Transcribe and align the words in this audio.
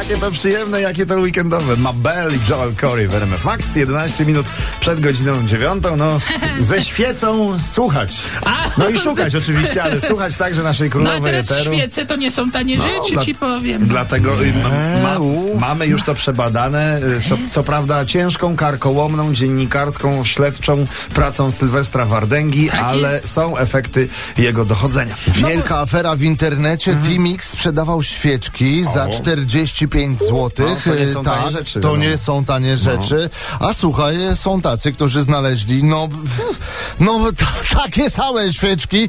Jakie 0.00 0.16
to 0.16 0.30
przyjemne, 0.30 0.80
jakie 0.80 1.06
to 1.06 1.14
weekendowe. 1.14 1.76
Mabel 1.76 2.32
i 2.34 2.38
Joel 2.50 2.74
Corey 2.80 3.08
w 3.08 3.14
RMF 3.14 3.44
Max. 3.44 3.76
11 3.76 4.24
minut 4.24 4.46
przed 4.80 5.00
godziną 5.00 5.46
9. 5.46 5.84
No, 5.96 6.18
ze 6.60 6.82
świecą 6.82 7.58
słuchać. 7.60 8.18
No 8.78 8.88
i 8.88 8.98
szukać 8.98 9.34
oczywiście, 9.34 9.82
ale 9.82 10.00
słuchać 10.00 10.36
także 10.36 10.62
naszej 10.62 10.88
No 10.88 10.90
a 10.90 10.92
królowej 10.92 11.22
teraz 11.32 11.50
eteru. 11.50 11.74
świece 11.74 12.06
to 12.06 12.16
nie 12.16 12.30
są 12.30 12.50
tanie 12.50 12.78
rzeczy, 12.78 13.12
dla- 13.12 13.24
ci 13.24 13.34
powiem. 13.34 13.86
Dlatego 13.86 14.42
y, 14.42 14.52
ma, 15.02 15.18
ma, 15.18 15.18
mamy 15.60 15.86
już 15.86 16.02
to 16.02 16.14
przebadane. 16.14 17.00
y, 17.24 17.28
Co, 17.28 17.36
co 17.50 17.62
prawda 17.62 18.04
ciężką, 18.06 18.56
karkołomną, 18.56 19.34
dziennikarską, 19.34 20.24
śledczą 20.24 20.86
pracą 21.14 21.52
Sylwestra 21.52 22.04
Wardęgi, 22.06 22.70
Tak 22.70 22.80
ale 22.80 23.12
jest. 23.12 23.28
są 23.28 23.56
efekty 23.56 24.08
jego 24.38 24.64
dochodzenia. 24.64 25.14
Wielka 25.28 25.78
afera 25.78 26.16
w 26.16 26.22
internecie. 26.22 26.90
Mhm. 26.92 27.08
Teamix 27.10 27.48
sprzedawał 27.50 28.02
świeczki 28.02 28.84
za 28.94 29.08
45 29.90 30.18
zł. 30.18 30.50
No, 30.58 30.76
to 30.84 30.94
nie 30.98 31.08
są 31.08 31.22
tanie 31.24 31.50
rzeczy, 31.50 31.80
To. 31.80 31.88
No. 31.88 31.96
nie 31.96 32.18
są 32.18 32.44
tanie 32.44 32.76
rzeczy. 32.76 33.30
A 33.60 33.72
słuchaj, 33.72 34.16
są 34.34 34.60
tacy, 34.60 34.92
którzy 34.92 35.22
znaleźli 35.22 35.84
no, 35.84 36.08
no 37.00 37.18
takie 37.84 38.10
same 38.10 38.52
świeczki 38.52 39.08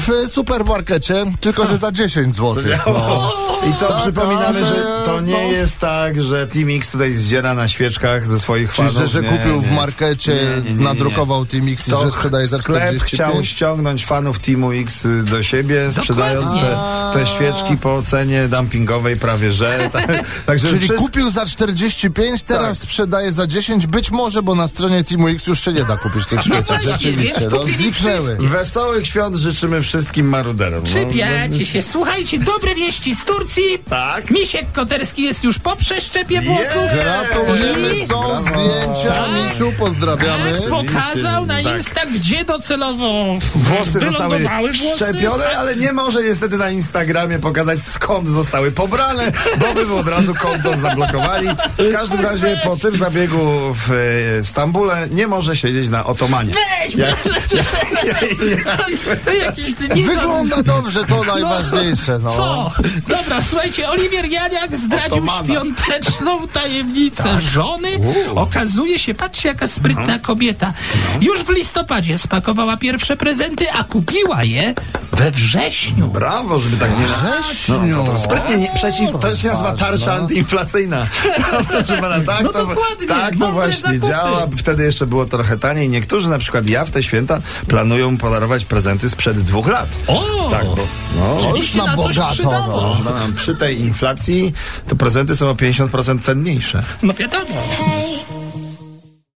w 0.00 0.30
supermarkecie, 0.30 1.24
tylko 1.40 1.66
że 1.66 1.76
za 1.76 1.92
10 1.92 2.36
zł. 2.36 2.62
No. 2.86 3.32
I 3.70 3.72
to 3.72 3.88
Tak, 3.88 4.02
przypominamy, 4.02 4.46
ale, 4.46 4.64
że 4.64 4.74
to 5.04 5.20
nie 5.20 5.32
no. 5.32 5.38
jest 5.38 5.78
tak, 5.78 6.22
że 6.22 6.46
Teamix 6.46 6.90
tutaj 6.90 7.14
zdziera 7.14 7.54
na 7.54 7.68
świeczkach 7.68 8.28
ze 8.28 8.40
swoich 8.40 8.72
Czyli, 8.72 8.88
fanów. 8.88 9.02
że, 9.02 9.08
że 9.08 9.22
Nie, 9.22 9.28
kupił 9.38 9.60
w 9.60 9.70
nie. 9.70 9.76
markecie, 9.76 10.36
Nie, 10.64 10.70
nie, 10.74 10.80
nadrukował 10.84 11.46
Teamix 11.46 11.88
i 11.88 11.90
To 11.90 12.00
że 12.00 12.10
sprzedaje 12.10 12.46
za 12.46 12.58
sklep 12.58 12.82
45. 12.82 13.12
chciał 13.12 13.44
ściągnąć 13.44 14.06
fanów 14.06 14.38
Teamu 14.38 14.72
X 14.72 15.04
y, 15.04 15.22
do 15.22 15.42
siebie, 15.42 15.92
sprzedając 15.92 16.52
te, 16.52 16.78
te 17.12 17.26
świeczki 17.26 17.76
po 17.76 18.02
cenie 18.02 18.48
dumpingowej 18.48 19.16
prawie 19.16 19.52
że. 19.52 19.78
Tak, 19.92 20.17
także 20.46 20.68
Czyli 20.68 20.80
wszystko- 20.80 21.02
kupił 21.04 21.30
za 21.30 21.46
45, 21.46 22.42
teraz 22.42 22.78
Tak. 22.78 22.88
sprzedaje 22.88 23.32
za 23.32 23.46
10, 23.46 23.86
być 23.86 24.10
może, 24.10 24.42
bo 24.42 24.54
na 24.54 24.68
stronie 24.68 25.04
Teamu 25.04 25.28
X 25.28 25.46
już 25.46 25.60
się 25.64 25.72
nie 25.72 25.84
da 25.84 25.96
kupić 25.96 26.26
tych 26.26 26.40
świeczek. 26.42 26.66
właśnie, 26.66 26.92
Rzeczywiście, 26.92 27.40
więc 27.40 27.52
no. 28.40 28.48
Wesołych 28.48 29.06
świąt 29.06 29.36
życzymy 29.36 29.82
wszystkim 29.82 30.28
maruderom. 30.28 30.80
No, 30.80 30.86
Przypiacie 30.86 31.64
się. 31.64 31.82
Słuchajcie, 31.82 32.38
dobre 32.38 32.74
wieści 32.74 33.14
z 33.14 33.24
Turcji. 33.24 33.62
Tak. 33.90 34.30
Misiek 34.30 34.72
Koterski 34.72 35.22
jest 35.22 35.44
już 35.44 35.58
po 35.58 35.76
przeszczepie 35.76 36.40
włosów. 36.42 36.82
Gratulujemy, 36.94 37.94
I- 37.98 38.06
są 38.06 38.20
Brawo. 38.20 38.40
zdjęcia, 38.40 39.12
Tak. 39.12 39.30
Misiu, 39.52 39.72
pozdrawiamy. 39.78 40.52
Tak, 40.52 40.68
pokazał 40.70 41.46
na 41.46 41.62
tak. 41.62 41.76
Insta, 41.76 42.06
gdzie 42.06 42.44
docelowo 42.44 43.24
Włosy 43.54 44.00
zostały 44.00 44.40
szczepione, 44.96 45.58
ale 45.58 45.76
nie 45.76 45.92
może 45.92 46.22
niestety 46.22 46.56
na 46.58 46.70
Instagramie 46.70 47.38
pokazać 47.38 47.82
skąd 47.82 48.28
zostały 48.28 48.72
pobrane, 48.72 49.32
bo 49.58 49.74
by 49.74 49.86
od 50.08 50.14
razu 50.14 50.34
konto 50.34 50.78
zablokowali. 50.80 51.48
W 51.78 51.92
każdym 51.92 52.20
razie 52.20 52.60
po 52.64 52.76
tym 52.76 52.96
zabiegu 52.96 53.74
w 53.74 53.90
e, 54.40 54.44
Stambule 54.44 55.08
nie 55.10 55.26
może 55.26 55.56
siedzieć 55.56 55.88
na 55.88 56.04
otomanie. 56.04 56.52
Weź, 56.54 56.96
proszę 57.22 57.40
cię. 57.48 57.64
Jakiś 59.44 59.74
ty 59.74 59.88
nie 59.88 60.02
Wygląda 60.04 60.62
dobrze, 60.62 61.04
to 61.04 61.24
najważniejsze. 61.24 62.18
No. 62.18 62.30
Co? 62.30 62.72
Dobra, 63.08 63.42
słuchajcie, 63.48 63.88
Oliwier 63.90 64.24
Janiak 64.24 64.76
zdradził 64.76 65.16
Otomana. 65.24 65.44
świąteczną 65.44 66.48
tajemnicę 66.48 67.22
Tak. 67.22 67.40
żony. 67.40 67.88
Okazuje 68.34 68.98
się, 68.98 69.14
patrzcie 69.14 69.48
jaka 69.48 69.66
sprytna 69.66 70.06
No. 70.06 70.18
kobieta. 70.22 70.72
Już 71.20 71.42
w 71.42 71.48
listopadzie 71.50 72.18
spakowała 72.18 72.76
pierwsze 72.76 73.16
prezenty, 73.16 73.72
a 73.72 73.84
kupiła 73.84 74.44
je 74.44 74.74
we 75.12 75.30
wrześniu. 75.30 76.08
Brawo, 76.08 76.58
żeby 76.60 76.76
tak 76.76 76.90
nie... 76.90 77.06
Wrześniu. 77.06 77.80
No, 77.86 78.04
to, 78.04 78.12
to 78.12 78.18
sprytnie 78.18 78.56
nie, 78.56 78.70
przeciw, 78.74 79.10
to 79.20 79.36
się 79.36 79.48
nazywa 79.48 79.72
tarcza 79.72 79.97
Rozważna. 79.98 80.22
antyinflacyjna. 80.22 81.06
Proszę 81.68 81.98
pana, 82.00 82.20
tak, 82.20 82.44
No 82.44 82.52
to, 82.52 82.58
dokładnie, 82.66 83.06
tak 83.08 83.36
to 83.36 83.52
właśnie 83.52 83.80
zakupy. 83.80 84.06
działa. 84.06 84.46
Wtedy 84.56 84.84
jeszcze 84.84 85.06
było 85.06 85.26
trochę 85.26 85.58
taniej. 85.58 85.88
Niektórzy, 85.88 86.28
na 86.28 86.38
przykład 86.38 86.68
ja 86.68 86.84
w 86.84 86.90
te 86.90 87.02
święta, 87.02 87.40
planują 87.68 88.16
podarować 88.16 88.64
prezenty 88.64 89.10
sprzed 89.10 89.40
dwóch 89.40 89.68
lat. 89.68 89.88
O! 90.06 90.48
Tak, 90.50 90.64
bo 90.64 90.86
no, 91.16 91.56
już 91.56 91.74
na 91.74 91.96
bogato, 91.96 92.68
no. 93.04 93.12
Przy 93.36 93.54
tej 93.54 93.80
inflacji 93.80 94.52
to 94.88 94.96
prezenty 94.96 95.36
są 95.36 95.48
o 95.50 95.54
50% 95.54 96.20
cenniejsze. 96.20 96.82
No 97.02 97.12
wiadomo. 97.14 97.44
Hej, 97.70 98.18